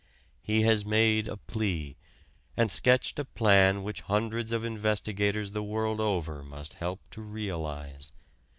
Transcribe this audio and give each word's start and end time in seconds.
He 0.41 0.63
has 0.63 0.83
made 0.83 1.27
a 1.27 1.37
plea, 1.37 1.95
and 2.57 2.71
sketched 2.71 3.19
a 3.19 3.23
plan 3.25 3.83
which 3.83 4.01
hundreds 4.01 4.51
of 4.51 4.65
investigators 4.65 5.51
the 5.51 5.61
world 5.61 6.01
over 6.01 6.41
must 6.41 6.73
help 6.73 7.01
to 7.11 7.21
realize. 7.21 8.11